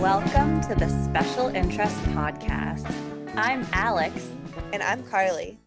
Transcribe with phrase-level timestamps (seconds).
[0.00, 2.90] Welcome to the Special Interest Podcast.
[3.36, 4.30] I'm Alex.
[4.72, 5.58] And I'm Karly.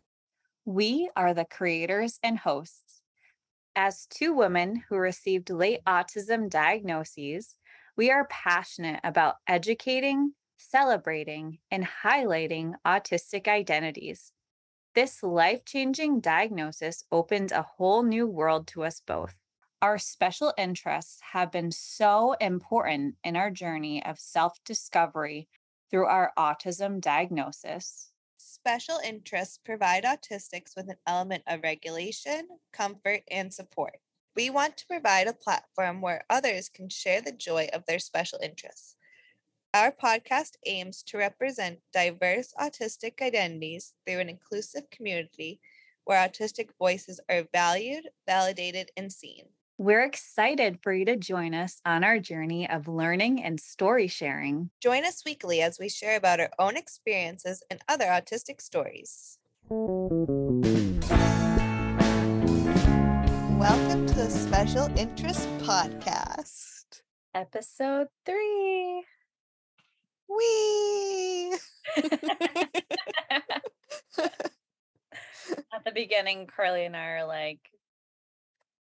[0.66, 3.04] We are the creators and hosts.
[3.76, 7.56] As two women who received late autism diagnoses,
[7.96, 14.32] we are passionate about educating, celebrating, and highlighting autistic identities.
[14.94, 19.36] This life changing diagnosis opened a whole new world to us both.
[19.82, 25.48] Our special interests have been so important in our journey of self discovery
[25.90, 28.12] through our autism diagnosis.
[28.38, 34.00] Special interests provide autistics with an element of regulation, comfort, and support.
[34.36, 38.40] We want to provide a platform where others can share the joy of their special
[38.42, 38.96] interests.
[39.74, 45.62] Our podcast aims to represent diverse autistic identities through an inclusive community
[46.04, 49.46] where autistic voices are valued, validated, and seen.
[49.78, 54.72] We're excited for you to join us on our journey of learning and story sharing.
[54.82, 59.38] Join us weekly as we share about our own experiences and other autistic stories.
[63.58, 67.04] Welcome to the Special Interest Podcast.
[67.34, 69.06] Episode three.
[70.38, 71.56] Wee!
[75.74, 77.60] At the beginning, Karly and I are like,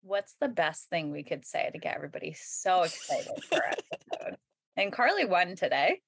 [0.02, 4.36] what's the best thing we could say to get everybody so excited for our episode?
[4.76, 6.00] And Karly won today.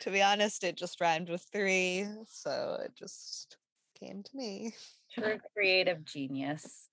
[0.00, 2.06] to be honest, it just rhymed with three.
[2.28, 3.56] So it just
[3.98, 4.74] came to me.
[5.12, 6.88] True creative genius.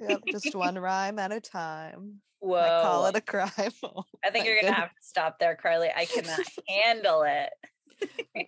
[0.00, 2.20] Yep, just one rhyme at a time.
[2.40, 2.58] Whoa.
[2.58, 3.72] I call it a crime.
[3.82, 5.90] Oh, I think you're going to have to stop there, Karly.
[5.94, 7.50] I cannot handle it.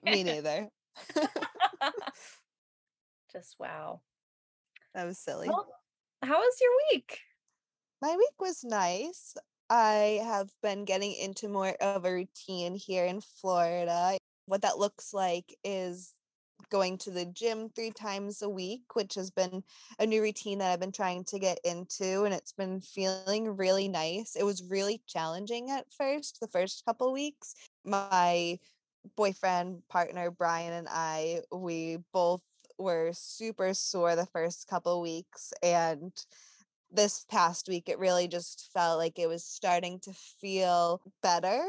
[0.05, 0.69] me neither.
[3.33, 4.01] just wow.
[4.95, 5.49] That was silly.
[5.49, 5.67] Well,
[6.23, 7.21] how was your week?
[8.03, 9.35] My week was nice.
[9.71, 14.17] I have been getting into more of a routine here in Florida.
[14.47, 16.15] What that looks like is
[16.71, 19.63] going to the gym three times a week, which has been
[19.99, 23.89] a new routine that I've been trying to get into, and it's been feeling really
[23.89, 24.37] nice.
[24.37, 27.55] It was really challenging at first, the first couple weeks.
[27.85, 28.59] My
[29.17, 32.43] boyfriend, partner, Brian, and I, we both
[32.79, 36.13] were super sore the first couple weeks and
[36.91, 41.63] this past week it really just felt like it was starting to feel better.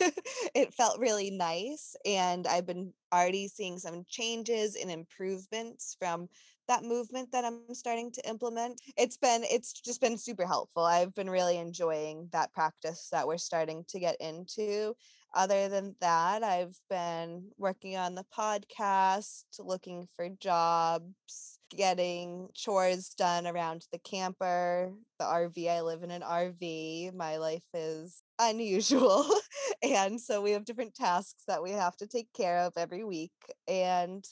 [0.54, 6.28] It felt really nice and i've been already seeing some changes and improvements from
[6.68, 8.80] that movement that i'm starting to implement.
[8.96, 10.84] It's been it's just been super helpful.
[10.84, 14.94] I've been really enjoying that practice that we're starting to get into.
[15.34, 23.46] Other than that, I've been working on the podcast, looking for jobs, getting chores done
[23.46, 25.68] around the camper, the RV.
[25.68, 27.14] I live in an RV.
[27.14, 29.26] My life is unusual.
[29.82, 33.32] and so we have different tasks that we have to take care of every week.
[33.68, 34.24] And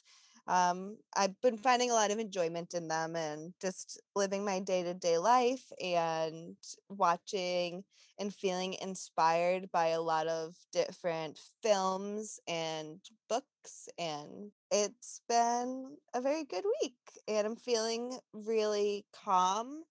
[0.50, 4.82] um, I've been finding a lot of enjoyment in them and just living my day
[4.82, 6.56] to day life and
[6.88, 7.84] watching
[8.18, 13.88] and feeling inspired by a lot of different films and books.
[13.96, 16.98] And it's been a very good week.
[17.28, 19.84] And I'm feeling really calm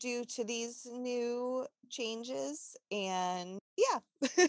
[0.00, 2.76] due to these new changes.
[2.90, 4.48] And yeah.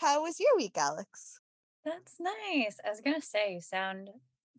[0.00, 1.40] How was your week, Alex?
[1.82, 2.76] That's nice.
[2.84, 4.10] I was going to say, you sound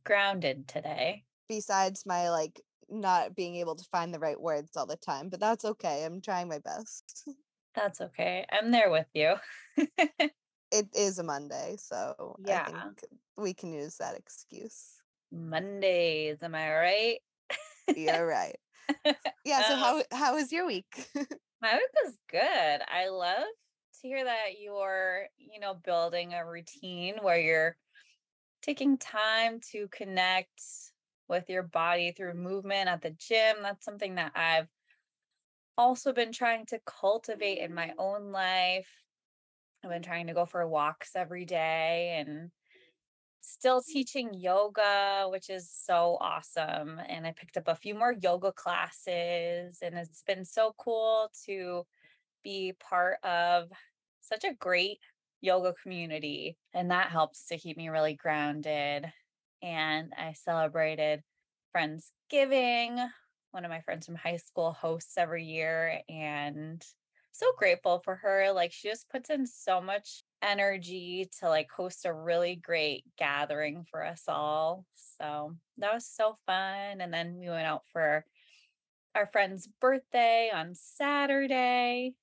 [0.07, 1.23] grounded today.
[1.50, 5.40] Besides my like not being able to find the right words all the time, but
[5.40, 6.03] that's okay.
[6.06, 7.28] I'm trying my best.
[7.75, 8.44] That's okay.
[8.51, 9.35] I'm there with you.
[9.78, 12.63] it is a Monday, so yeah.
[12.68, 13.03] I think
[13.38, 14.94] we can use that excuse.
[15.31, 17.19] Mondays, am I right?
[17.95, 18.56] You're right.
[19.45, 21.07] Yeah, so um, how how was your week?
[21.62, 22.39] my week was good.
[22.41, 23.45] I love
[24.01, 27.78] to hear that you're, you know, building a routine where you're
[28.67, 30.62] taking time to connect
[31.30, 33.57] with your body through movement at the gym.
[33.62, 34.68] That's something that I've
[35.77, 38.89] also been trying to cultivate in my own life.
[39.83, 42.51] I've been trying to go for walks every day and
[43.39, 47.00] still teaching yoga, which is so awesome.
[47.07, 51.86] And I picked up a few more yoga classes, and it's been so cool to
[52.44, 53.69] be part of
[54.19, 55.00] such a great
[55.42, 56.57] yoga community.
[56.74, 59.12] And that helps to keep me really grounded.
[59.62, 61.22] And I celebrated
[61.75, 63.07] Friendsgiving.
[63.51, 66.01] One of my friends from high school hosts every year.
[66.10, 66.84] And
[67.31, 68.51] so grateful for her.
[68.51, 73.86] Like she just puts in so much energy to like host a really great gathering
[73.90, 74.86] for us all.
[75.19, 77.00] So that was so fun.
[77.00, 78.25] And then we went out for
[79.16, 82.13] our friend's birthday on Saturday.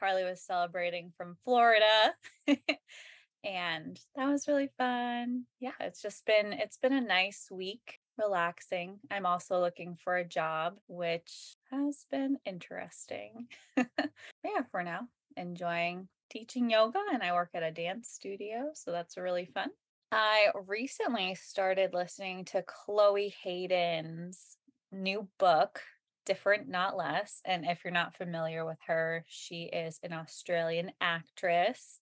[0.00, 2.14] Karly was celebrating from Florida.
[3.44, 5.44] and that was really fun.
[5.60, 8.98] Yeah, it's just been it's been a nice week, relaxing.
[9.10, 13.46] I'm also looking for a job, which has been interesting.
[13.76, 19.16] yeah, for now, enjoying teaching yoga and I work at a dance studio, so that's
[19.16, 19.70] really fun.
[20.12, 24.56] I recently started listening to Chloe Hayden's
[24.92, 25.82] new book,
[26.26, 27.40] Different Not Less.
[27.44, 32.00] And if you're not familiar with her, she is an Australian actress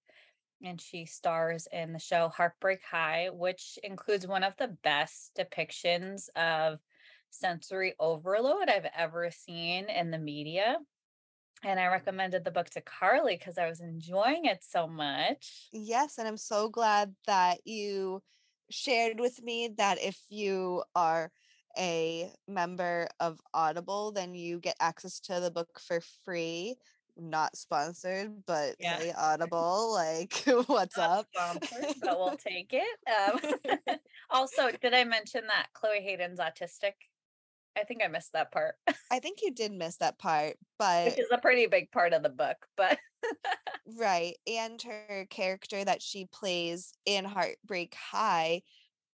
[0.63, 6.29] and she stars in the show Heartbreak High, which includes one of the best depictions
[6.35, 6.81] of
[7.31, 10.79] sensory overload I've ever seen in the media
[11.65, 11.93] and I mm.
[11.93, 15.69] recommended the book to Karly because I was enjoying it so much.
[15.73, 18.23] Yes, and I'm so glad that you
[18.71, 21.31] shared with me that if you are
[21.79, 26.77] a member of Audible, then you get access to the book for free.
[27.17, 29.13] Not sponsored, but yeah.
[29.19, 31.27] Audible, like what's Not up?
[31.35, 32.99] Sponsored, but we'll take it.
[33.09, 33.97] Um,
[34.31, 36.93] also, did I mention that Chloe Hayden's autistic?
[37.77, 38.75] I think I missed that part.
[39.11, 42.23] I think you did miss that part, but which is a pretty big part of
[42.23, 42.99] the book, but
[43.97, 44.35] right.
[44.47, 48.63] And her character that she plays in Heartbreak High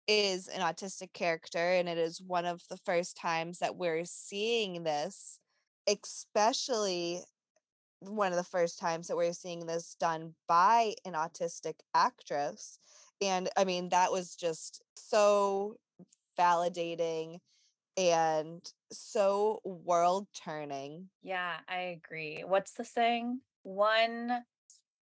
[0.09, 4.83] is an autistic character and it is one of the first times that we're seeing
[4.83, 5.39] this,
[5.87, 7.23] especially
[8.01, 12.79] one of the first times that we're seeing this done by an autistic actress.
[13.21, 15.77] And I mean, that was just so
[16.39, 17.39] validating
[17.97, 18.63] and
[18.93, 21.09] so world turning.
[21.23, 22.45] Yeah, I agree.
[22.47, 23.41] What's the saying?
[23.65, 24.45] One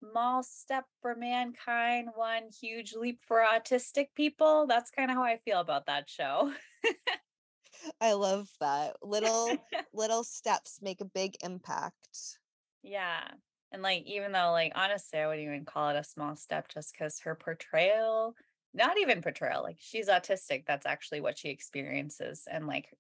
[0.01, 4.67] small step for mankind, one huge leap for autistic people.
[4.67, 6.53] That's kind of how I feel about that show.
[8.01, 8.97] I love that.
[9.03, 9.57] Little
[9.95, 12.39] little steps make a big impact.
[12.83, 13.23] Yeah.
[13.73, 16.97] And like even though like honestly I wouldn't even call it a small step just
[16.97, 18.35] cuz her portrayal
[18.73, 22.93] not even portrayal like she's autistic that's actually what she experiences and like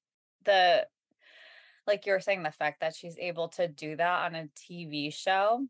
[0.44, 0.86] the
[1.86, 5.66] like you're saying the fact that she's able to do that on a TV show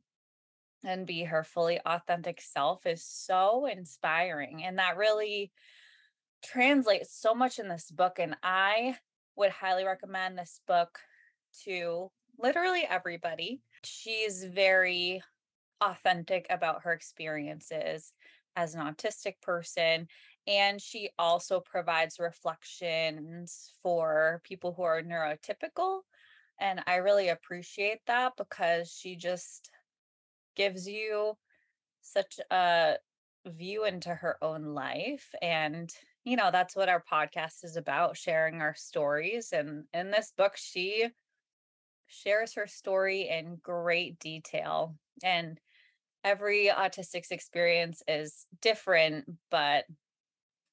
[0.85, 5.53] and be her fully authentic self is so inspiring and that really
[6.43, 8.97] translates so much in this book and I
[9.37, 10.99] would highly recommend this book
[11.65, 13.61] to literally everybody.
[13.85, 15.23] She's very
[15.81, 18.13] authentic about her experiences
[18.57, 20.07] as an autistic person.
[20.47, 26.01] And she also provides reflections for people who are neurotypical.
[26.61, 29.71] And I really appreciate that because she just
[30.61, 31.39] gives you
[32.03, 32.97] such a
[33.47, 35.35] view into her own life.
[35.41, 35.91] And,
[36.23, 39.53] you know, that's what our podcast is about sharing our stories.
[39.53, 41.09] And in this book, she
[42.09, 44.97] shares her story in great detail.
[45.23, 45.59] And
[46.25, 49.87] every autistic's experience is different, but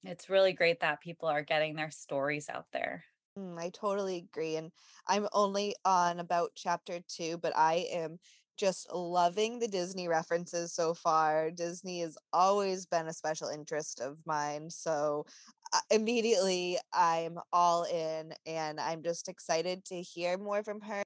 [0.04, 3.06] it's really great that people are getting their stories out there.
[3.40, 4.58] Mm, I totally agree.
[4.58, 4.74] And
[5.08, 8.20] I'm only on about chapter two, but I am
[8.58, 11.52] just loving the Disney references so far.
[11.52, 14.70] Disney has always been a special interest of mine.
[14.70, 15.26] So
[15.74, 21.04] uh, immediately I'm all in and I'm just excited to hear more from her.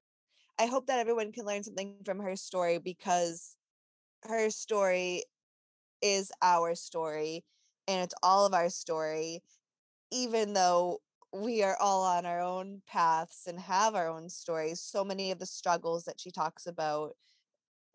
[0.58, 3.56] I hope that everyone can learn something from her story because
[4.24, 5.24] her story
[6.00, 7.44] is our story
[7.88, 9.42] and it's all of our story
[10.10, 10.98] even though
[11.32, 15.38] we are all on our own paths and have our own stories so many of
[15.38, 17.16] the struggles that she talks about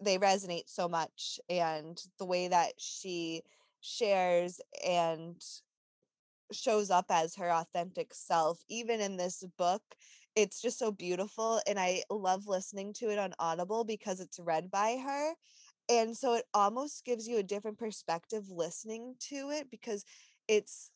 [0.01, 3.41] they resonate so much and the way that she
[3.81, 5.41] shares and
[6.51, 9.81] shows up as her authentic self even in this book
[10.35, 14.71] it's just so beautiful and i love listening to it on audible because it's read
[14.71, 15.33] by her
[15.89, 20.05] and so it almost gives you a different perspective listening to it because
[20.47, 20.91] it's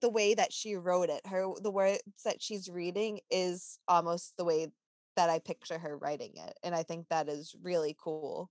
[0.00, 4.44] the way that she wrote it her the words that she's reading is almost the
[4.44, 4.68] way
[5.16, 8.50] that i picture her writing it and i think that is really cool.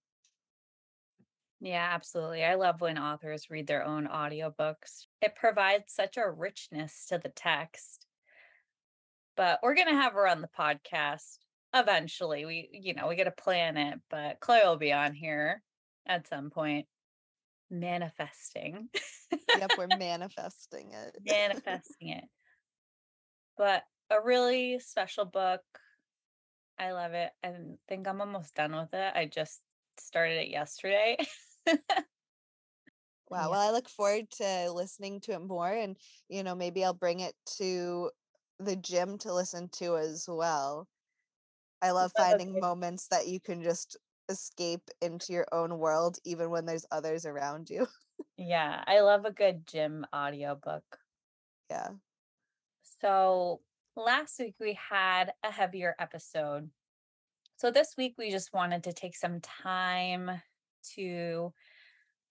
[1.61, 7.05] Yeah absolutely i love when authors read their own audiobooks it provides such a richness
[7.09, 8.05] to the text.
[9.37, 11.37] But we're going to have her on the podcast
[11.73, 15.61] eventually we you know we got to plan it but chloe will be on here
[16.05, 16.85] at some point
[17.69, 18.89] manifesting.
[19.57, 21.17] Yep we're manifesting it.
[21.25, 22.25] Manifesting it.
[23.57, 25.61] But a really special book
[26.77, 27.53] i love it i
[27.87, 29.61] think i'm almost done with it i just
[29.97, 31.17] started it yesterday
[33.29, 33.51] Wow.
[33.51, 35.97] Well, I look forward to listening to it more and,
[36.29, 38.11] you know, maybe I'll bring it to
[38.59, 40.87] the gym to listen to as well.
[41.81, 43.97] I love finding good- moments that you can just
[44.29, 47.87] escape into your own world even when there's others around you.
[48.37, 50.99] Yeah, I love a good gym audiobook.
[51.69, 51.95] yeah.
[52.83, 53.63] So
[53.95, 56.69] last week we had a heavier episode.
[57.57, 60.29] So this week we just wanted to take some time
[60.95, 61.53] to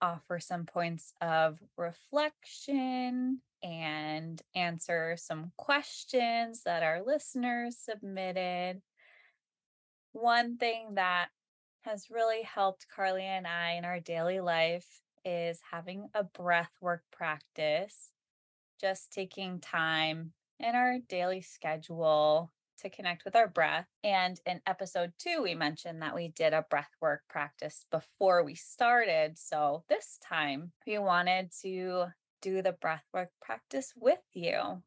[0.01, 8.81] offer some points of reflection and answer some questions that our listeners submitted.
[10.13, 11.29] One thing that
[11.81, 17.01] has really helped Carly and I in our daily life is having a breath work
[17.11, 18.11] practice,
[18.79, 23.87] just taking time in our daily schedule to connect with our breath.
[24.03, 28.55] And in episode two, we mentioned that we did a breath work practice before we
[28.55, 29.37] started.
[29.37, 32.05] So this time we wanted to
[32.41, 34.81] do the breath work practice with you.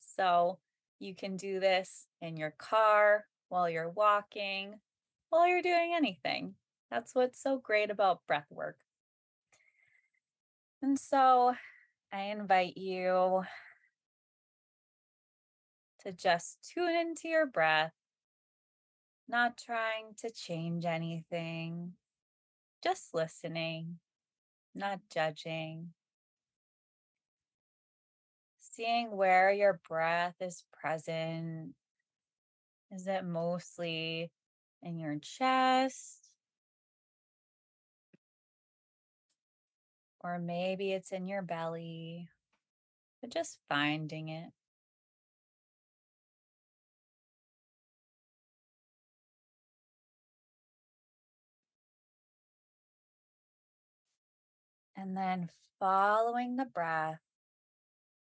[0.00, 0.58] So
[0.98, 4.78] you can do this in your car, while you're walking,
[5.30, 6.54] while you're doing anything.
[6.90, 8.76] That's what's so great about breath work.
[10.82, 11.54] And so
[12.12, 13.42] I invite you
[16.04, 17.92] to just tune into your breath,
[19.28, 21.92] not trying to change anything,
[22.82, 23.98] just listening,
[24.74, 25.92] not judging,
[28.58, 31.74] seeing where your breath is present.
[32.92, 34.30] Is it mostly
[34.82, 36.28] in your chest?
[40.20, 42.28] Or maybe it's in your belly,
[43.20, 44.50] but just finding it.
[55.00, 57.20] And then following the breath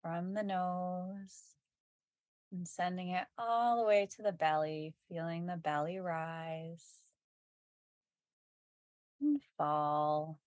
[0.04, 1.56] from the nose
[2.52, 6.86] and sending it all the way to the belly, feeling the belly rise
[9.20, 10.40] and fall.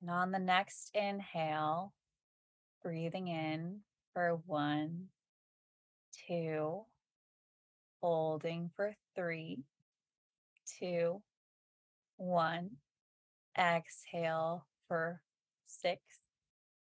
[0.00, 1.92] And on the next inhale,
[2.84, 3.80] breathing in
[4.14, 5.08] for one,
[6.28, 6.82] two,
[8.00, 9.64] holding for three,
[10.78, 11.20] two,
[12.16, 12.70] one.
[13.58, 15.20] Exhale for
[15.66, 16.00] six,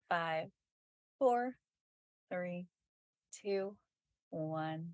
[0.09, 0.47] five,
[1.19, 1.55] four,
[2.29, 2.67] three,
[3.41, 3.75] two,
[4.29, 4.91] one.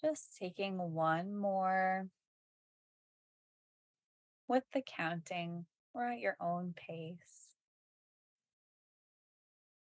[0.00, 2.08] Just taking one more
[4.48, 7.16] with the counting or at your own pace.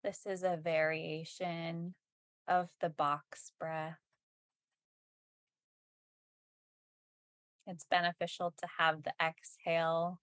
[0.03, 1.93] This is a variation
[2.47, 3.99] of the box breath.
[7.69, 10.19] It's beneficial to have the exhale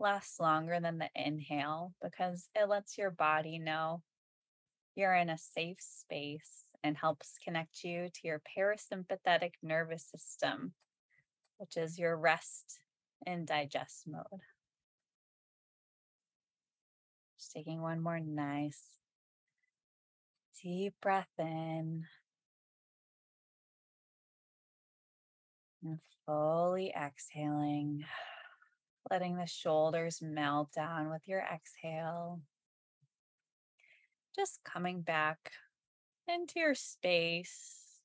[0.00, 4.02] last longer than the inhale because it lets your body know
[4.96, 10.72] you're in a safe space and helps connect you to your parasympathetic nervous system,
[11.58, 12.80] which is your rest
[13.24, 14.42] and digest mode.
[17.38, 18.82] Just taking one more nice
[20.60, 22.06] deep breath in
[25.84, 28.04] and fully exhaling,
[29.10, 32.40] letting the shoulders melt down with your exhale.
[34.34, 35.52] Just coming back
[36.28, 38.00] into your space.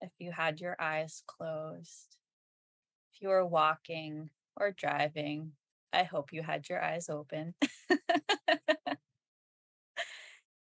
[0.00, 2.16] If you had your eyes closed,
[3.12, 5.52] if you were walking or driving,
[5.92, 7.54] I hope you had your eyes open.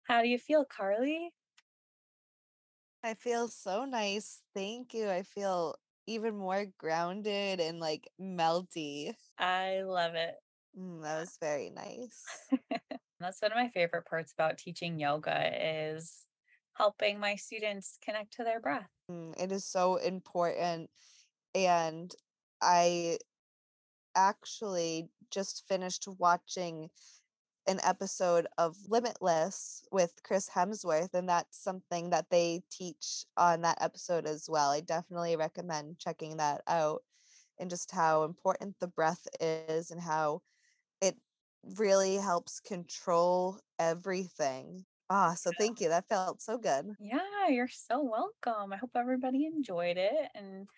[0.03, 1.31] How do you feel, Karly?
[3.05, 4.41] I feel so nice.
[4.55, 5.07] Thank you.
[5.11, 5.75] I feel
[6.07, 9.13] even more grounded and like melty.
[9.37, 10.33] I love it.
[10.75, 12.23] Mm, that was very nice.
[13.19, 16.25] That's one of my favorite parts about teaching yoga is
[16.73, 18.89] helping my students connect to their breath.
[19.11, 20.89] Mm, It is so important.
[21.53, 22.11] And
[22.63, 23.19] I
[24.15, 26.89] actually just finished watching
[27.67, 33.81] an episode of Limitless with Chris Hemsworth, and that's something that they teach on that
[33.81, 34.71] episode as well.
[34.71, 37.03] I definitely recommend checking that out
[37.59, 40.41] and just how important the breath is and how
[41.01, 41.17] it
[41.77, 44.85] really helps control everything.
[45.09, 45.89] Ah, so thank you.
[45.89, 46.95] That felt so good.
[46.97, 48.71] Yeah, you're so welcome.
[48.73, 50.69] I hope everybody enjoyed it and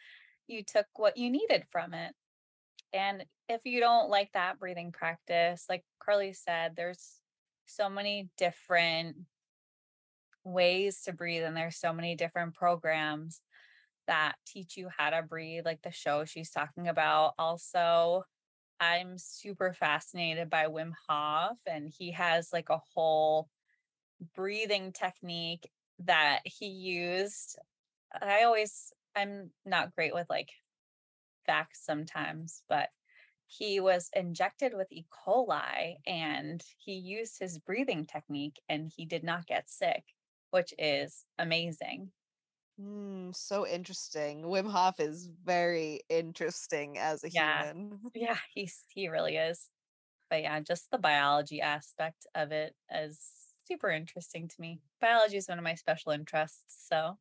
[0.47, 2.15] you took what you needed from it.
[2.93, 7.21] And if you don't like that breathing practice, like Karly said, there's
[7.65, 9.17] so many different
[10.43, 13.41] ways to breathe and there's so many different programs.
[14.07, 17.33] that teach you how to breathe, like the show she's talking about.
[17.37, 18.23] Also,
[18.79, 23.49] I'm super fascinated by Wim Hof, and he has like a whole
[24.35, 27.57] breathing technique that he used.
[28.21, 30.51] I always, I'm not great with like
[31.47, 32.91] facts sometimes, but
[33.47, 35.07] he was injected with E.
[35.11, 40.05] coli and he used his breathing technique and he did not get sick,
[40.51, 42.13] which is amazing.
[42.79, 44.43] Mm, so interesting.
[44.43, 47.67] Wim Hof is very interesting as a Yeah.
[47.67, 48.11] human.
[48.13, 49.69] Yeah, he's he really is.
[50.29, 53.21] But yeah, just the biology aspect of it is
[53.65, 54.81] super interesting to me.
[55.01, 56.87] Biology is one of my special interests.
[56.89, 57.19] So,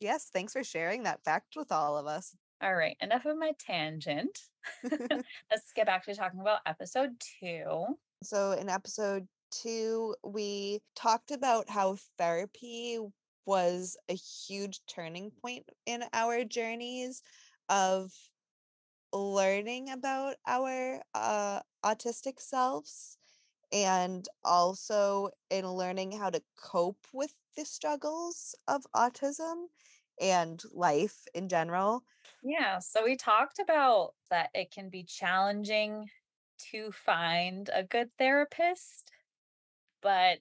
[0.00, 2.36] Yes, thanks for sharing that fact with all of us.
[2.62, 4.38] All right, enough of my tangent.
[4.82, 7.10] Let's get back to talking about episode
[7.40, 7.84] two.
[8.22, 12.98] So, in episode two, we talked about how therapy
[13.46, 17.22] was a huge turning point in our journeys
[17.68, 18.12] of
[19.12, 23.16] learning about our uh, autistic selves
[23.72, 29.64] and also in learning how to cope with the struggles of autism
[30.20, 32.04] and life in general.
[32.42, 36.10] Yeah, so we talked about that it can be challenging
[36.70, 39.10] to find a good therapist,
[40.02, 40.40] but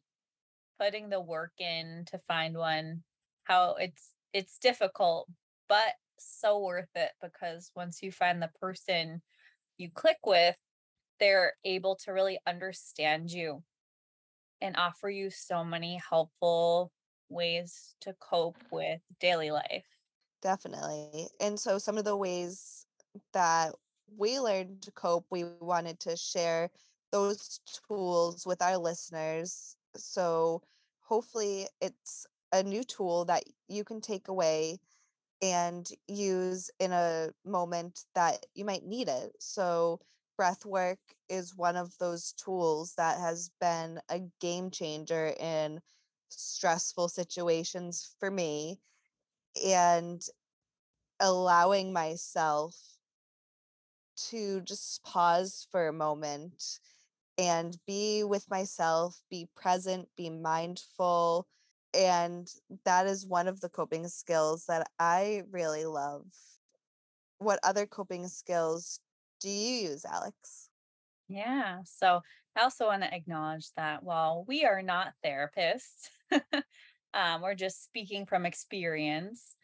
[0.79, 3.03] putting the work in to find one,
[3.43, 5.29] how it's it's difficult,
[5.69, 9.21] but so worth it because once you find the person
[9.77, 10.57] you click with,
[11.19, 13.63] they're able to really understand you
[14.61, 16.91] and offer you so many helpful
[17.29, 19.85] ways to cope with daily life.
[20.41, 21.27] Definitely.
[21.39, 22.85] And so some of the ways
[23.33, 23.73] that
[24.15, 26.69] we learned to cope, we wanted to share
[27.11, 29.75] those tools with our listeners.
[29.95, 30.61] So
[31.01, 34.79] hopefully it's a new tool that you can take away
[35.41, 39.33] and use in a moment that you might need it.
[39.39, 39.99] So
[40.37, 45.81] breath work is one of those tools that has been a game changer in
[46.29, 48.79] stressful situations for me
[49.65, 50.21] and
[51.19, 52.75] allowing myself
[54.29, 56.79] to just pause for a moment
[57.37, 61.47] and be with myself, be present, be mindful.
[61.93, 62.47] And
[62.83, 66.25] that is one of the coping skills that I really love.
[67.37, 68.99] What other coping skills
[69.39, 70.69] do you use, Alex?
[71.27, 71.79] Yeah.
[71.85, 72.21] So
[72.55, 76.09] I also want to acknowledge that while we are not therapists,
[77.13, 79.55] um, we're just speaking from experience.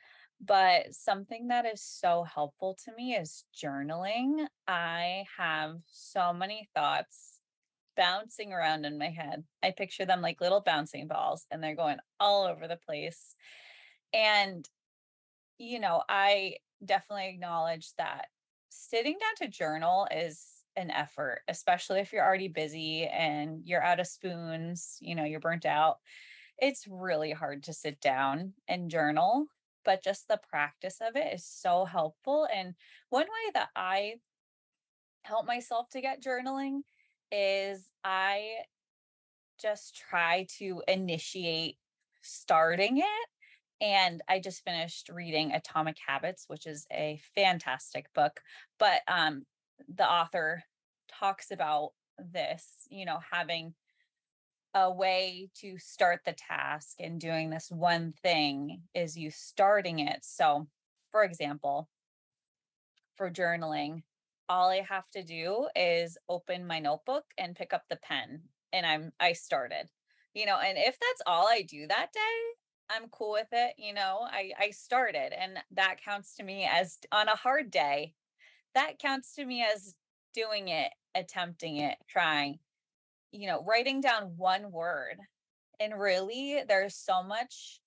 [0.41, 4.45] But something that is so helpful to me is journaling.
[4.67, 7.39] I have so many thoughts
[7.95, 9.43] bouncing around in my head.
[9.62, 13.36] I picture them like little bouncing balls and they're going all over the place.
[14.13, 14.67] And,
[15.58, 18.28] you know, I definitely acknowledge that
[18.69, 20.45] sitting down to journal is
[20.76, 25.39] an effort, especially if you're already busy and you're out of spoons, you know, you're
[25.39, 25.97] burnt out.
[26.58, 29.48] It's really hard to sit down and journal,
[29.84, 32.48] but just the practice of it is so helpful.
[32.54, 32.76] And
[33.10, 34.16] one way that I
[35.24, 36.82] help myself to get journaling
[37.32, 38.50] is I
[39.62, 41.78] just try to initiate
[42.22, 43.30] starting it.
[43.82, 48.39] And I just finished reading Atomic Habits, which is a fantastic book.
[48.80, 49.46] But um,
[49.94, 50.63] the author
[51.20, 53.74] talks about this, you know, having
[54.73, 60.19] a way to start the task and doing this one thing is you starting it.
[60.23, 60.67] So,
[61.12, 61.89] for example,
[63.15, 64.01] for journaling,
[64.49, 68.86] all I have to do is open my notebook and pick up the pen and
[68.86, 69.89] I'm I started.
[70.33, 73.93] You know, and if that's all I do that day, I'm cool with it, you
[73.93, 74.21] know.
[74.23, 78.15] I I started and that counts to me as on a hard day.
[78.73, 79.93] That counts to me as
[80.33, 82.57] doing it, attempting it, trying.
[83.34, 85.17] You know, writing down one word.
[85.80, 87.82] And really there's so much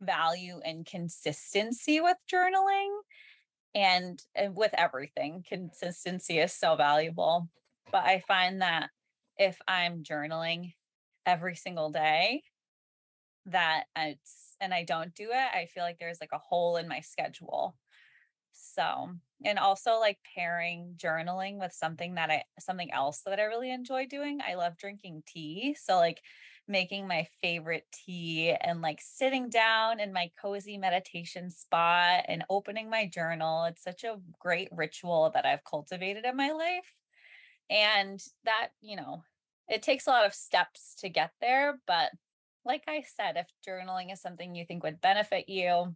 [0.00, 2.94] value and consistency with journaling
[3.74, 7.48] and, and with everything consistency is so valuable
[7.92, 8.90] but i find that
[9.38, 10.72] if i'm journaling
[11.24, 12.42] every single day
[13.46, 16.88] that it's and i don't do it i feel like there's like a hole in
[16.88, 17.76] my schedule
[18.52, 19.10] so
[19.44, 24.06] and also like pairing journaling with something that i something else that i really enjoy
[24.06, 26.20] doing i love drinking tea so like
[26.68, 32.90] making my favorite tea and like sitting down in my cozy meditation spot and opening
[32.90, 33.64] my journal.
[33.64, 36.92] It's such a great ritual that I've cultivated in my life.
[37.70, 39.22] And that, you know,
[39.68, 41.78] it takes a lot of steps to get there.
[41.86, 42.10] But
[42.64, 45.94] like I said, if journaling is something you think would benefit you,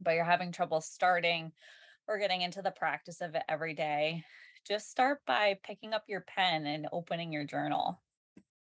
[0.00, 1.52] but you're having trouble starting
[2.08, 4.24] or getting into the practice of it every day,
[4.64, 8.02] just start by picking up your pen and opening your journal.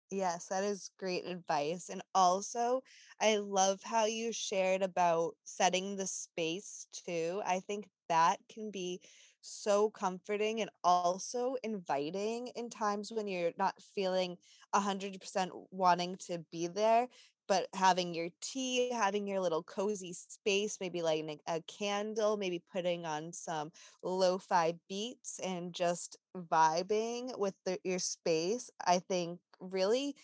[0.10, 1.90] Yes, that is great advice.
[1.90, 2.82] And also,
[3.20, 7.42] I love how you shared about setting the space too.
[7.46, 9.02] I think that can be
[9.42, 14.38] so comforting and also inviting in times when you're not feeling
[14.72, 17.10] 100% wanting to be there,
[17.48, 23.06] but having your tea, having your little cozy space, maybe lighting a candle, maybe putting
[23.06, 23.72] on some
[24.04, 28.70] lo-fi beats and just vibing with the, your space.
[28.86, 30.16] I think really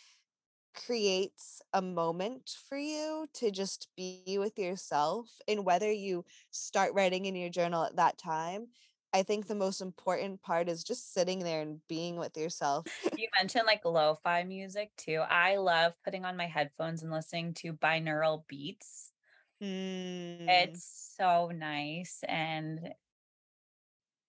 [0.74, 7.26] creates a moment for you to just be with yourself and whether you start writing
[7.26, 8.68] in your journal at that time
[9.14, 13.28] i think the most important part is just sitting there and being with yourself You
[13.40, 15.18] mentioned like lo-fi music too.
[15.28, 19.14] I love putting on my headphones and listening to binaural beats.
[19.60, 22.96] mm, It's so nice and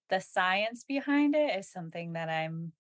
[0.09, 2.73] the science behind it is something that I'm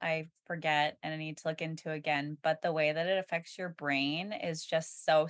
[0.00, 3.56] I forget and I need to look into again, but the way that it affects
[3.56, 5.28] your brain is just so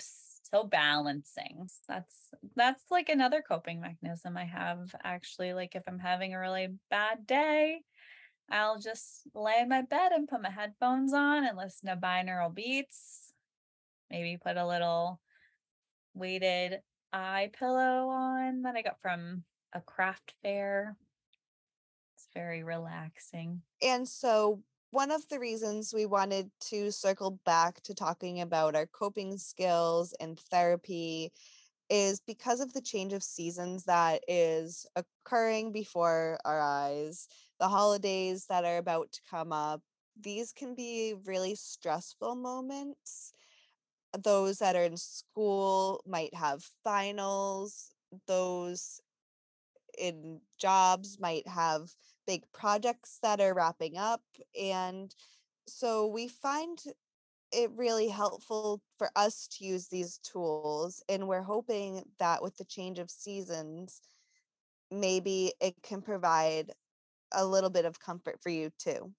[0.52, 1.68] so balancing.
[1.88, 6.68] That's that's like another coping mechanism I have actually like if I'm having a really
[6.90, 7.80] bad day,
[8.50, 12.54] I'll just lay in my bed and put my headphones on and listen to binaural
[12.54, 13.32] beats,
[14.10, 15.20] maybe put a little
[16.14, 16.80] weighted
[17.12, 20.96] eye pillow on that I got from a craft fair.
[22.16, 23.62] It's very relaxing.
[23.80, 28.84] and so one of the reasons we wanted to circle back to talking about our
[28.86, 31.32] coping skills and therapy
[31.88, 37.26] is because of the change of seasons that is occurring before our eyes,
[37.58, 39.80] the holidays that are about to come up.
[40.20, 43.32] These can be really stressful moments.
[44.22, 47.94] Those that are in school might have finals.
[48.26, 49.00] Those
[49.98, 51.90] in jobs might have
[52.26, 54.22] big projects that are wrapping up.
[54.60, 55.14] And
[55.68, 56.82] so we find
[57.52, 61.02] it really helpful for us to use these tools.
[61.08, 64.00] And we're hoping that with the change of seasons,
[64.90, 66.72] maybe it can provide
[67.32, 69.14] a little bit of comfort for you too.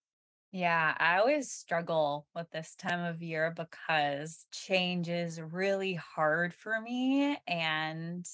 [0.52, 6.80] Yeah, I always struggle with this time of year because change is really hard for
[6.80, 8.28] me and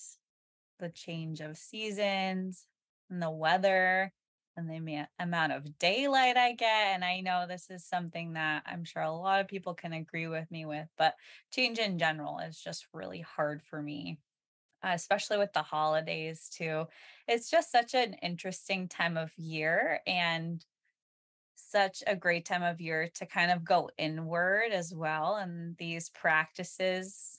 [0.80, 2.68] the change of seasons
[3.10, 4.14] and the weather
[4.60, 6.94] and the amount of daylight I get.
[6.94, 10.28] And I know this is something that I'm sure a lot of people can agree
[10.28, 11.16] with me with, but
[11.52, 14.20] change in general is just really hard for me,
[14.84, 16.86] uh, especially with the holidays too.
[17.28, 20.64] It's just such an interesting time of year and
[21.56, 25.36] such a great time of year to kind of go inward as well.
[25.36, 27.38] And these practices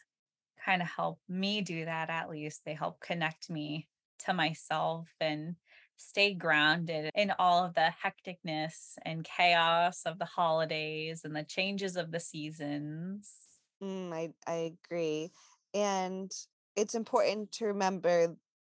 [0.65, 2.65] kind of help me do that at least.
[2.65, 3.89] They help connect me
[4.27, 5.57] to myself and
[6.01, 11.97] stay grounded in all of the hecticness and chaos of the holidays and the changes
[11.97, 13.35] of the seasons.
[13.83, 15.31] Mm, I, I agree.
[15.75, 16.33] And
[16.77, 18.37] it's important to remember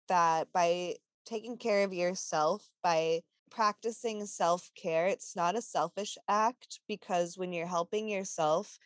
[0.08, 6.80] that by taking care of yourself, by practicing self care, it's not a selfish act
[6.88, 8.78] because when you're helping yourself,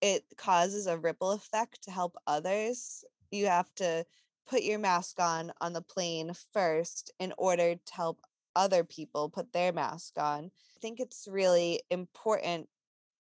[0.00, 3.04] it causes a ripple effect to help others.
[3.30, 4.04] You have to
[4.46, 8.22] put your mask on on the plane first in order to help
[8.54, 10.46] other people put their mask on.
[10.76, 12.68] I think it's really important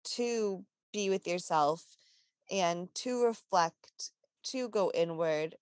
[0.05, 1.97] to be with yourself
[2.51, 4.13] and to reflect,
[4.45, 5.57] to go inward,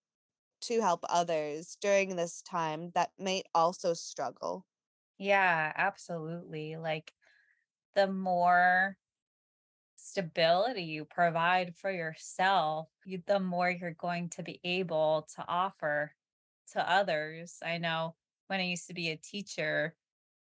[0.63, 4.67] to help others during this time that may also struggle.
[5.19, 6.77] Yeah, absolutely.
[6.77, 7.15] Like
[7.95, 8.99] the more
[10.07, 16.15] stability you provide for yourself, you, the more you're going to be able to offer
[16.73, 17.59] to others.
[17.65, 18.15] I know
[18.47, 19.97] when I used to be a teacher,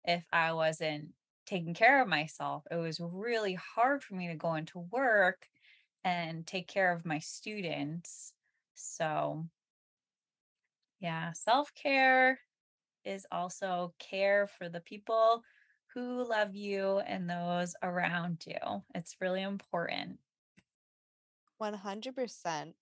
[0.05, 1.09] if I wasn't
[1.47, 5.49] taking care of myself, it was really hard for me to go into work
[6.05, 8.33] and take care of my students.
[8.75, 9.47] So,
[11.01, 12.41] yeah, self care
[13.05, 15.43] is also care for the people
[15.95, 18.83] who love you and those around you.
[18.95, 20.19] It's really important.
[21.61, 22.73] 100%.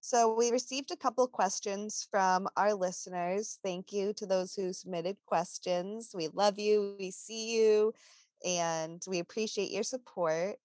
[0.00, 3.58] So, we received a couple questions from our listeners.
[3.64, 6.12] Thank you to those who submitted questions.
[6.14, 7.92] We love you, we see you,
[8.44, 10.56] and we appreciate your support.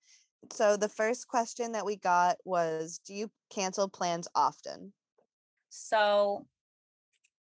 [0.51, 4.93] So, the first question that we got was Do you cancel plans often?
[5.69, 6.45] So,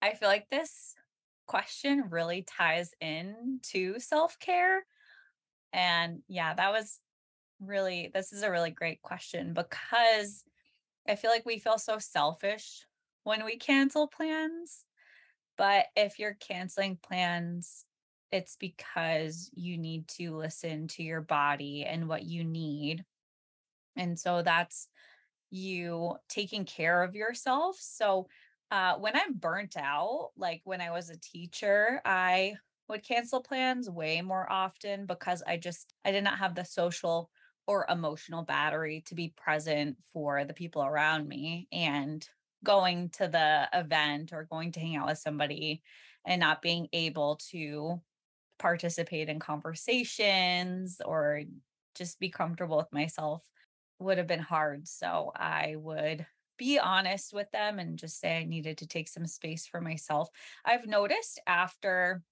[0.02, 0.94] I feel like this
[1.50, 4.84] question really ties in to self-care
[5.72, 6.98] and yeah, that was
[7.60, 10.44] really this is a really great question because
[11.08, 12.86] I feel like we feel so selfish
[13.24, 14.84] when we cancel plans.
[15.56, 17.84] But if you're canceling plans,
[18.32, 23.04] it's because you need to listen to your body and what you need.
[23.96, 24.88] And so that's
[25.50, 27.76] you taking care of yourself.
[27.80, 28.28] So
[28.70, 32.54] uh, when I'm burnt out, like when I was a teacher, I
[32.88, 37.30] would cancel plans way more often because I just I did not have the social
[37.66, 42.26] or emotional battery to be present for the people around me and
[42.64, 45.82] going to the event or going to hang out with somebody
[46.26, 48.00] and not being able to
[48.58, 51.42] participate in conversations or
[51.94, 53.42] just be comfortable with myself
[53.98, 54.86] would have been hard.
[54.88, 56.26] So I would
[56.60, 60.28] be honest with them and just say I needed to take some space for myself.
[60.62, 62.22] I've noticed after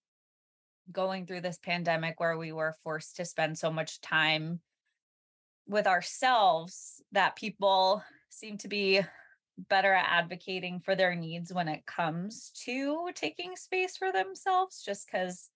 [0.92, 4.60] going through this pandemic where we were forced to spend so much time
[5.66, 9.00] with ourselves that people seem to be
[9.70, 15.06] better at advocating for their needs when it comes to taking space for themselves just
[15.06, 15.48] because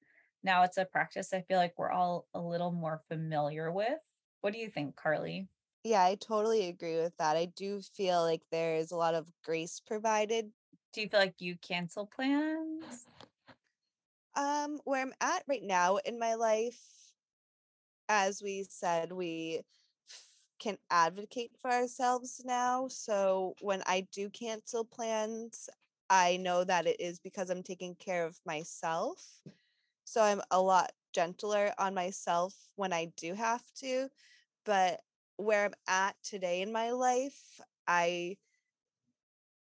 [0.43, 4.01] now it's a practice I feel like we're all a little more familiar with.
[4.41, 5.47] What do you think, Karly?
[5.85, 7.37] Yeah, I totally agree with that.
[7.37, 10.51] I do feel like there's a lot of grace provided.
[10.93, 13.07] Do you feel like you cancel plans?
[14.37, 16.81] Um, where I'm at right now in my life,
[18.09, 19.63] as we said, we
[20.61, 22.87] can advocate for ourselves now.
[22.87, 25.69] So when I do cancel plans,
[26.09, 29.41] I know that it is because I'm taking care of myself.
[30.05, 34.09] So I'm a lot gentler on myself when I do have to.
[34.65, 35.01] But
[35.43, 38.37] where I'm at today in my life, I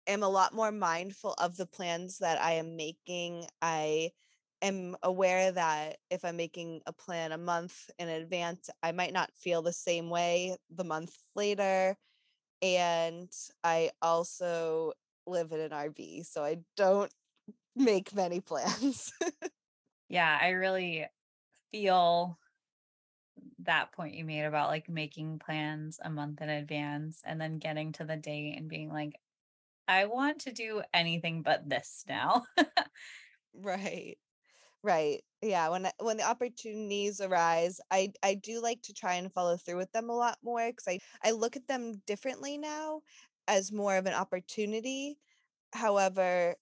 [0.08, 3.46] am a lot more mindful of the plans that I am making.
[3.62, 4.12] I
[4.62, 9.32] am aware that if I'm making a plan a month in advance, I might not
[9.34, 11.98] feel the same way the month later.
[12.62, 13.32] And
[13.64, 14.94] I also
[15.26, 17.12] live in an RV, so I don't
[17.76, 19.12] make many plans.
[20.10, 21.06] yeah, I really
[21.72, 22.38] feel
[23.66, 27.92] that point you made about like making plans a month in advance and then getting
[27.94, 29.14] to the date and being like,
[29.88, 32.46] I want to do anything but this now.
[33.54, 34.18] right.
[34.84, 35.24] Right.
[35.42, 39.58] Yeah, when uh, when the opportunities arise, I I do like to try and follow
[39.58, 43.04] through with them a lot more cuz I I look at them differently now
[43.48, 45.20] as more of an opportunity.
[45.74, 46.58] However,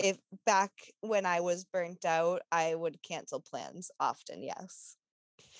[0.00, 4.97] if back when I was burnt out, I would cancel plans often, yes.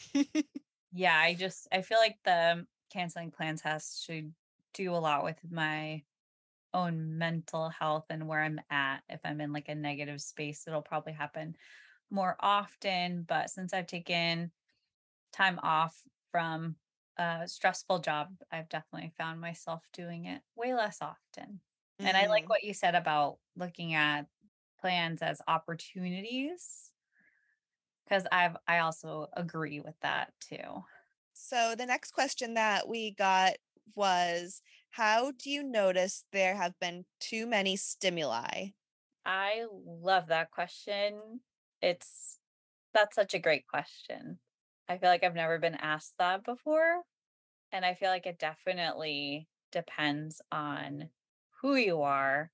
[0.92, 4.30] yeah, I just I feel like the canceling plans has to
[4.74, 6.02] do a lot with my
[6.74, 8.98] own mental health and where I'm at.
[9.08, 11.56] If I'm in like a negative space, it'll probably happen
[12.10, 13.24] more often.
[13.26, 14.50] But since I've taken
[15.32, 16.76] time off from
[17.16, 21.60] a stressful job, I've definitely found myself doing it way less often.
[22.00, 22.06] Mm-hmm.
[22.06, 22.50] And I like mm-hmm.
[22.50, 24.26] what you said about looking at
[24.80, 26.87] plans as opportunities
[28.08, 30.84] because I've I also agree with that too.
[31.32, 33.56] So the next question that we got
[33.94, 38.70] was how do you notice there have been too many stimuli?
[39.24, 41.40] I love that question.
[41.80, 42.40] It's
[42.94, 44.40] that's such a great question.
[44.88, 47.04] I feel like I've never been asked that before.
[47.72, 51.10] And I feel like it definitely depends on
[51.60, 52.52] who you are.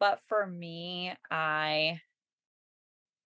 [0.00, 2.02] But for me, I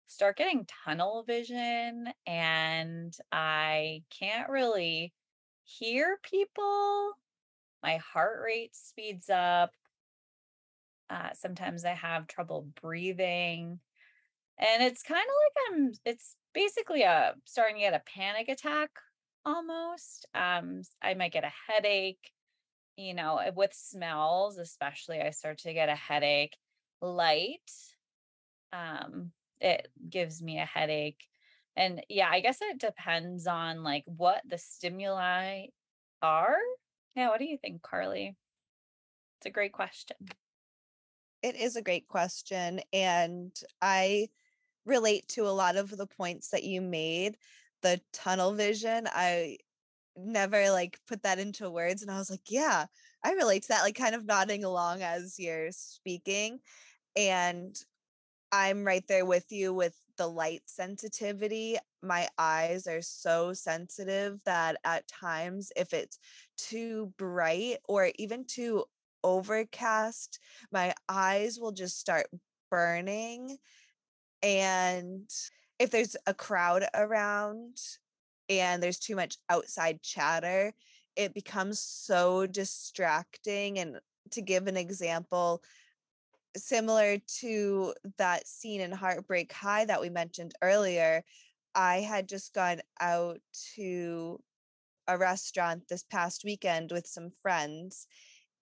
[0.08, 5.14] start getting tunnel vision and I can't really
[5.64, 7.14] hear people
[7.86, 9.70] my heart rate speeds up.
[11.08, 13.80] Uh, sometimes I have trouble breathing.
[14.58, 18.90] And it's kind of like I'm, it's basically a starting to get a panic attack
[19.46, 20.28] almost.
[20.34, 22.32] Um, I might get a headache,
[22.98, 26.58] you know, eh, with smells, especially, I start to get a headache.
[27.02, 27.72] Light,
[28.74, 31.26] um, it gives me a headache.
[31.76, 35.68] And yeah, I guess it depends on like what the stimuli
[36.22, 36.58] are
[37.16, 38.36] yeah, what do you think, Karly?
[39.38, 40.18] It's a great question.
[41.42, 42.82] It is a great question.
[42.92, 44.28] And I
[44.86, 47.38] relate to a lot of the points that you made.
[47.84, 49.58] The tunnel vision, I
[50.18, 52.02] never like put that into words.
[52.02, 52.86] And I was like, yeah,
[53.24, 56.60] I relate to that, like kind of nodding along as you're speaking.
[57.16, 57.76] And
[58.58, 61.76] I'm right there with you with the light sensitivity.
[62.02, 66.20] My eyes are so sensitive that at times, if it's
[66.56, 68.86] too bright or even too
[69.26, 70.40] overcast,
[70.72, 72.28] my eyes will just start
[72.72, 73.58] burning.
[74.42, 75.30] And
[75.78, 77.78] if there's a crowd around
[78.48, 80.72] and there's too much outside chatter,
[81.18, 84.00] it becomes so distracting and
[84.32, 85.62] to give an example,
[86.56, 91.24] similar to that scene in Heartbreak High that we mentioned earlier,
[91.74, 93.40] I had just gone out
[93.76, 94.42] to
[95.08, 98.08] a restaurant this past weekend with some friends,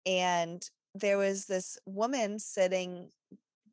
[0.05, 3.09] and there was this woman sitting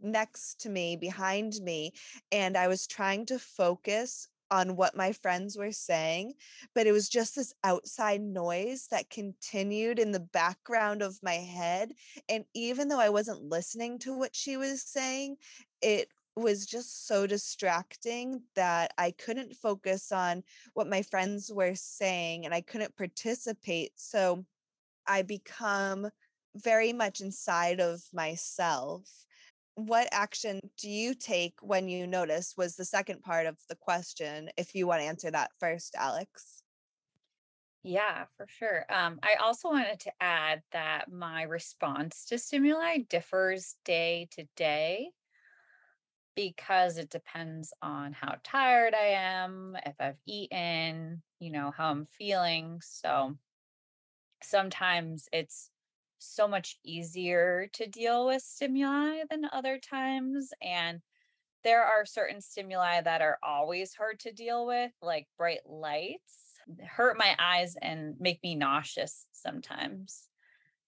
[0.00, 1.92] next to me, behind me,
[2.32, 6.34] and I was trying to focus on what my friends were saying,
[6.74, 11.92] but it was just this outside noise that continued in the background of my head.
[12.28, 15.36] And even though I wasn't listening to what she was saying,
[15.82, 20.42] it was just so distracting that I couldn't focus on
[20.74, 23.92] what my friends were saying and I couldn't participate.
[23.96, 24.44] So
[25.06, 26.08] I become
[26.56, 29.26] very much inside of myself
[29.86, 34.50] what action do you take when you notice was the second part of the question
[34.56, 36.62] if you want to answer that first alex?
[37.82, 43.76] Yeah for sure um, i also wanted to add that my response to stimuli differs
[43.84, 45.10] day to day
[46.36, 52.06] because it depends on how tired i am if i've eaten you know how i'm
[52.06, 53.36] feeling so
[54.42, 55.69] sometimes it's
[56.20, 60.52] so much easier to deal with stimuli than other times.
[60.62, 61.00] And
[61.64, 66.36] there are certain stimuli that are always hard to deal with, like bright lights,
[66.86, 70.28] hurt my eyes and make me nauseous sometimes.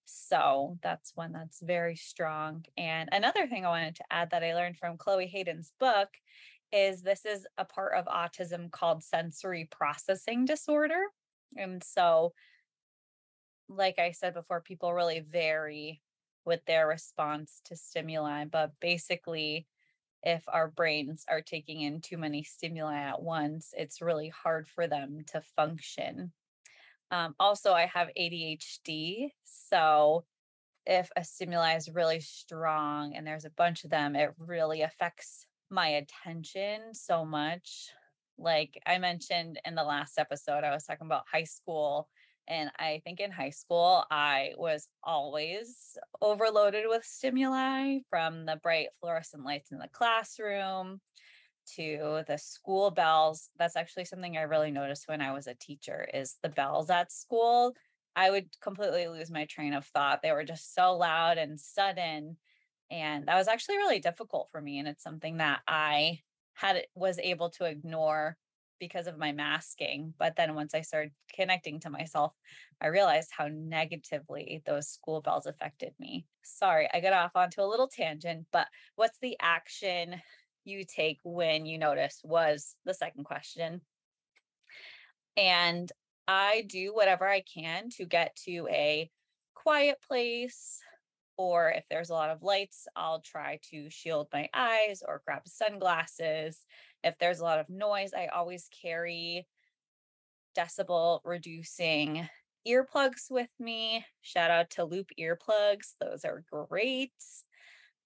[0.05, 2.65] So that's one that's very strong.
[2.77, 6.09] And another thing I wanted to add that I learned from Chloe Hayden's book
[6.71, 11.01] is this is a part of autism called sensory processing disorder.
[11.55, 12.33] And so
[13.69, 16.01] like I said before, people really vary
[16.45, 18.45] with their response to stimuli.
[18.45, 19.67] But basically,
[20.23, 24.87] if our brains are taking in too many stimuli at once, it's really hard for
[24.87, 26.31] them to function.
[27.11, 29.31] Um, also, I have ADHD.
[29.43, 30.25] So
[30.85, 35.45] if a stimuli is really strong and there's a bunch of them, it really affects
[35.69, 37.89] my attention so much.
[38.37, 42.09] Like I mentioned in the last episode, I was talking about high school
[42.47, 48.87] and I think in high school, I was always overloaded with stimuli from the bright
[48.99, 50.99] fluorescent lights in the classroom
[51.75, 53.49] to the school bells.
[53.57, 57.11] That's actually something I really noticed when I was a teacher is the bells at
[57.11, 57.73] school.
[58.15, 60.21] I would completely lose my train of thought.
[60.21, 62.37] They were just so loud and sudden.
[62.91, 64.79] And that was actually really difficult for me.
[64.79, 66.19] And it's something that I
[66.53, 68.37] had was able to ignore
[68.83, 70.13] because of my masking.
[70.19, 72.33] But then once I started connecting to myself,
[72.81, 76.25] I realized how negatively those school bells affected me.
[76.43, 78.67] Sorry, I got off onto a little tangent, but
[78.97, 80.21] what's the action
[80.65, 83.79] you take when you notice was the second question.
[85.37, 85.89] And
[86.27, 89.09] I do whatever I can to get to a
[89.53, 90.81] quiet place,
[91.37, 95.47] or if there's a lot of lights, I'll try to shield my eyes or grab
[95.47, 96.65] sunglasses
[97.03, 99.45] if there's a lot of noise, I always carry
[100.57, 102.27] decibel reducing
[102.67, 104.05] earplugs with me.
[104.21, 107.11] Shout out to Loop earplugs, those are great.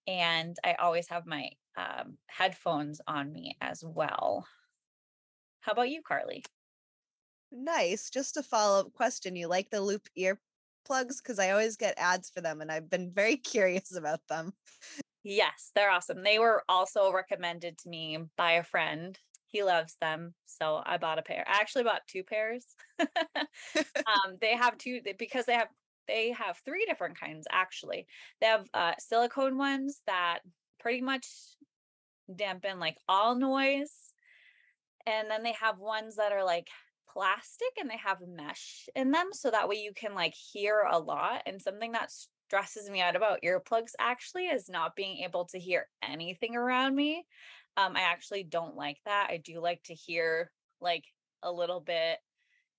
[0.08, 4.48] And I always have my um, headphones on me as well.
[5.62, 6.44] How about you, Karly?
[7.52, 8.10] Nice.
[8.10, 9.36] Just a follow up question.
[9.36, 10.08] You like the Loop
[10.88, 11.18] earplugs?
[11.18, 14.54] Because I always get ads for them and I've been very curious about them.
[15.24, 16.24] Yes, they're awesome.
[16.24, 19.18] They were also recommended to me by a friend.
[19.48, 20.34] He loves them.
[20.46, 21.44] So I bought a pair.
[21.48, 22.66] I actually bought two pairs.
[23.00, 25.70] um, they have two because they have
[26.08, 28.08] they have three different kinds actually.
[28.40, 30.40] They have uh, silicone ones that
[30.80, 31.28] pretty much
[32.34, 34.14] dampen like all noise.
[35.06, 36.68] And then they have ones that are like
[37.18, 41.00] plastic and they have mesh in them so that way you can like hear a
[41.00, 42.12] lot and something that
[42.48, 47.26] stresses me out about earplugs actually is not being able to hear anything around me.
[47.76, 49.30] Um, I actually don't like that.
[49.32, 51.06] I do like to hear like
[51.42, 52.20] a little bit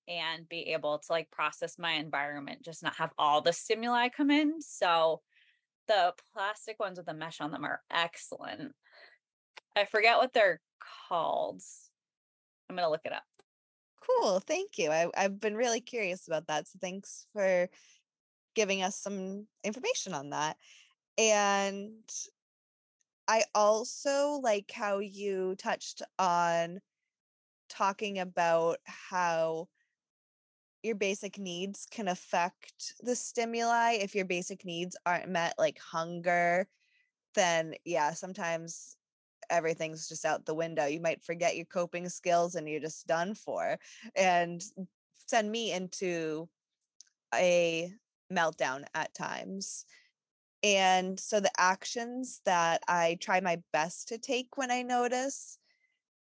[0.06, 4.30] and be able to like process my environment, just not have all the stimuli come
[4.30, 4.62] in.
[4.62, 5.20] So
[5.88, 8.72] the plastic ones with the mesh on them are excellent.
[9.76, 10.60] I forget what they're
[11.08, 11.60] called.
[12.70, 13.24] I'm going to look it up.
[14.08, 14.40] Cool.
[14.40, 14.90] Thank you.
[14.90, 16.66] I, I've been really curious about that.
[16.66, 17.68] So thanks for
[18.54, 20.56] giving us some information on that.
[21.18, 21.92] And
[23.26, 26.80] I also like how you touched on
[27.68, 29.68] talking about how
[30.82, 33.92] your basic needs can affect the stimuli.
[33.94, 36.68] If your basic needs aren't met, like hunger,
[37.34, 38.96] then yeah, sometimes
[39.50, 40.86] everything's just out the window.
[40.86, 43.78] You might forget your coping skills and you're just done for.
[44.16, 44.62] And
[45.26, 46.48] send me into
[47.34, 47.92] a
[48.32, 49.84] meltdown at times
[50.62, 55.58] And so the actions that I try my best to take when I notice,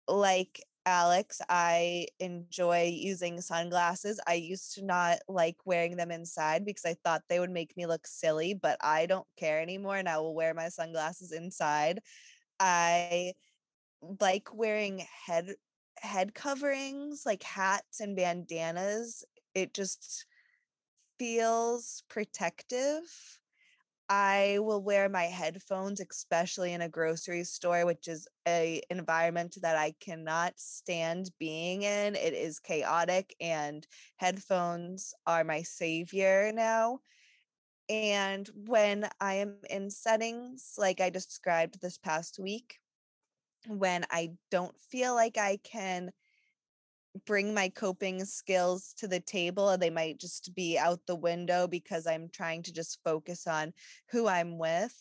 [0.07, 4.19] like Alex, I enjoy using sunglasses.
[4.27, 7.85] I used to not like wearing them inside because I thought they would make me
[7.87, 12.01] look silly, but I don't care anymore and I will wear my sunglasses inside.
[12.61, 13.33] I
[14.19, 15.55] like wearing head
[15.99, 19.23] head coverings like hats and bandanas.
[19.55, 20.25] It just
[21.19, 23.03] feels protective
[24.09, 29.77] I will wear my headphones, especially in a grocery store, which is a environment that
[29.77, 32.15] I cannot stand being in.
[32.15, 33.87] It is chaotic, and
[34.17, 36.99] headphones are my savior now.
[37.91, 42.79] And when I am in settings like I described this past week,
[43.67, 46.11] when I don't feel like I can
[47.25, 52.07] bring my coping skills to the table they might just be out the window because
[52.07, 53.73] I'm trying to just focus on
[54.09, 54.95] who I'm with.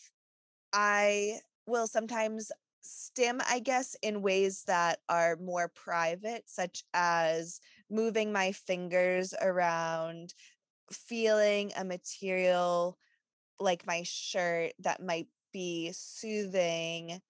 [0.72, 8.32] I will sometimes stim, I guess, in ways that are more private, such as moving
[8.32, 10.34] my fingers around,
[10.92, 12.98] feeling a material
[13.58, 17.20] like my shirt that might be soothing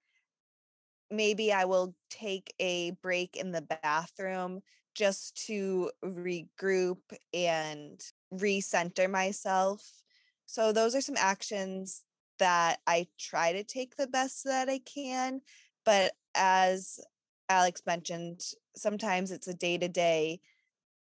[1.10, 4.60] maybe I will take a break in the bathroom
[4.94, 6.98] just to regroup
[7.34, 8.00] and
[8.32, 9.82] recenter myself.
[10.46, 12.02] So, those are some actions
[12.38, 15.40] that I try to take the best that I can.
[15.84, 16.98] But as
[17.48, 18.40] Alex mentioned,
[18.76, 20.40] sometimes it's a day to day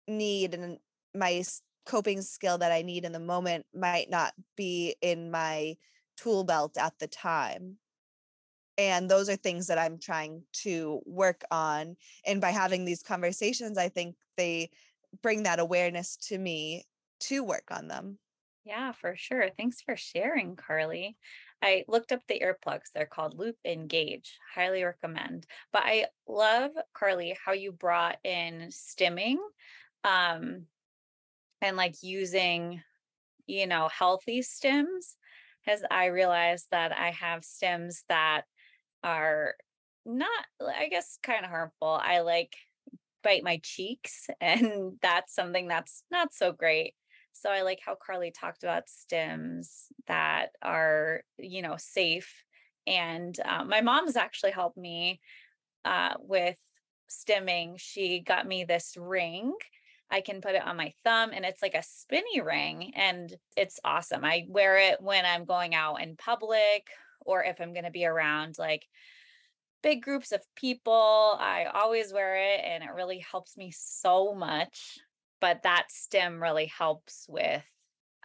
[0.08, 0.78] need, and
[1.14, 1.44] my
[1.86, 5.78] coping skill that I need in the moment might not be in my
[6.18, 7.80] tool belt at the time.
[8.78, 13.78] And those are things that i'm trying to work on and by having these conversations
[13.78, 14.70] i think they
[15.22, 16.86] bring that awareness to me
[17.20, 18.18] to work on them.
[18.64, 19.50] Yeah for sure.
[19.50, 21.16] Thanks for sharing karly.
[21.62, 25.48] I looked up the earplugs they're called loop engage highly recommend.
[25.72, 29.38] But i love karly how you brought in stimming
[30.04, 30.68] um
[31.62, 32.82] and like using
[33.48, 35.16] you know healthy stims
[35.68, 38.44] as I realized that I have stims that
[39.04, 39.56] are
[40.06, 42.00] not, I guess, kind of harmful.
[42.02, 42.56] I like
[43.24, 46.96] bite my cheeks, and that's something that's not so great.
[47.34, 52.44] So I like how Karly talked about stims that are, you know, safe.
[52.86, 55.22] And uh, my mom's actually helped me
[55.86, 56.58] uh, with
[57.10, 57.76] stimming.
[57.78, 59.54] She got me this ring.
[60.12, 63.80] I can put it on my thumb and it's like a spinny ring and it's
[63.84, 64.26] awesome.
[64.26, 66.88] I wear it when I'm going out in public
[67.22, 68.86] or if I'm going to be around like
[69.82, 75.00] big groups of people, I always wear it and it really helps me so much.
[75.40, 77.64] But that stim really helps with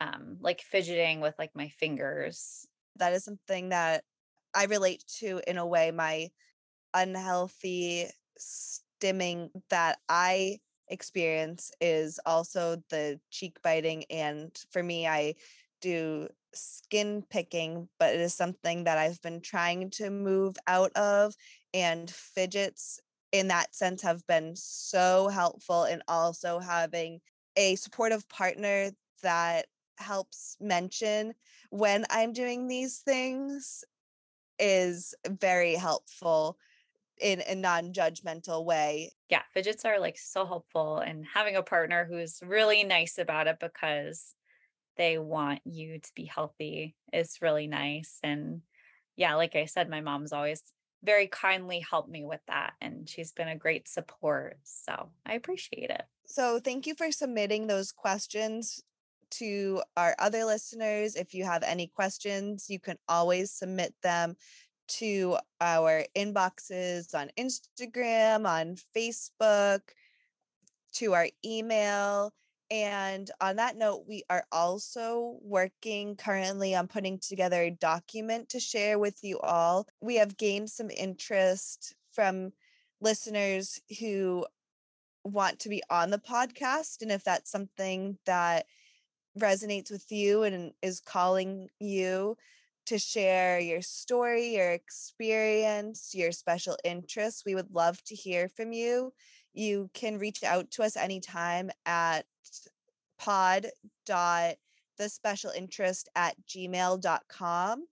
[0.00, 2.66] um, like fidgeting with like my fingers.
[2.96, 4.04] That is something that
[4.54, 5.90] I relate to in a way.
[5.92, 6.28] My
[6.92, 8.06] unhealthy
[8.38, 10.58] stimming that I
[10.88, 14.04] experience is also the cheek biting.
[14.10, 15.34] And for me, I
[15.80, 21.34] do skin picking, but it is something that I've been trying to move out of.
[21.74, 23.00] And fidgets,
[23.32, 27.20] in that sense, have been so helpful in also having
[27.56, 28.90] a supportive partner
[29.22, 29.66] that
[29.98, 31.34] helps mention
[31.70, 33.82] when I'm doing these things
[34.58, 36.58] is very helpful
[37.20, 39.12] in a non-judgmental way.
[39.28, 43.58] Yeah, fidgets are like so helpful and having a partner who's really nice about it
[43.60, 44.34] because
[44.96, 48.18] they want you to be healthy is really nice.
[48.22, 48.62] And
[49.16, 50.62] yeah, like I said, my mom's always
[51.04, 52.72] very kindly helped me with that.
[52.80, 54.58] And she's been a great support.
[54.64, 56.02] So I appreciate it.
[56.26, 58.82] So thank you for submitting those questions
[59.32, 61.16] to our other listeners.
[61.16, 64.36] If you have any questions, you can always submit them
[64.88, 69.80] to our inboxes on Instagram, on Facebook,
[70.94, 72.32] to our email.
[72.70, 78.60] And on that note, we are also working currently on putting together a document to
[78.60, 79.86] share with you all.
[80.00, 82.52] We have gained some interest from
[83.00, 84.46] listeners who
[85.22, 87.02] want to be on the podcast.
[87.02, 88.66] And if that's something that
[89.38, 92.36] resonates with you and is calling you
[92.86, 98.72] to share your story, your experience, your special interests, we would love to hear from
[98.72, 99.12] you.
[99.52, 102.24] You can reach out to us anytime at
[103.18, 103.66] pod
[104.04, 104.56] dot
[104.98, 107.84] the special interest at gmail.com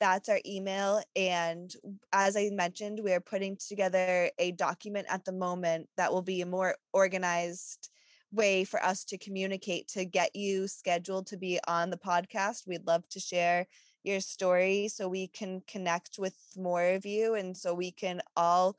[0.00, 1.74] that's our email and
[2.12, 6.40] as i mentioned we are putting together a document at the moment that will be
[6.40, 7.90] a more organized
[8.32, 12.86] way for us to communicate to get you scheduled to be on the podcast we'd
[12.86, 13.66] love to share
[14.04, 18.76] your story so we can connect with more of you and so we can all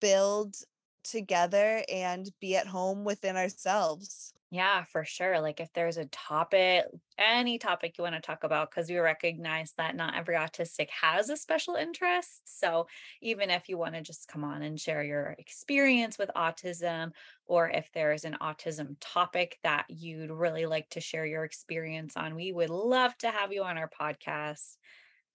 [0.00, 0.56] build
[1.04, 4.32] together and be at home within ourselves.
[4.54, 5.40] Yeah, for sure.
[5.40, 6.84] Like if there's a topic,
[7.18, 11.28] any topic you want to talk about, because we recognize that not every autistic has
[11.28, 12.42] a special interest.
[12.44, 12.86] So
[13.20, 17.10] even if you want to just come on and share your experience with autism,
[17.46, 22.36] or if there's an autism topic that you'd really like to share your experience on,
[22.36, 24.76] we would love to have you on our podcast.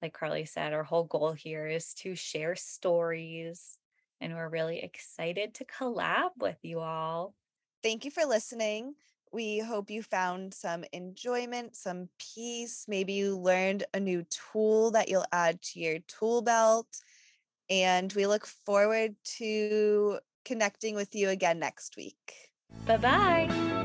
[0.02, 3.78] Like Karly said, our whole goal here is to share stories,
[4.22, 7.34] and we're really excited to collab with you all.
[7.84, 8.96] Thank you for listening.
[9.32, 12.86] We hope you found some enjoyment, some peace.
[12.88, 16.88] Maybe you learned a new tool that you'll add to your tool belt.
[17.70, 22.34] And we look forward to connecting with you again next week.
[22.86, 23.79] Bye bye.